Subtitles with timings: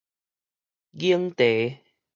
[0.97, 1.77] 研茶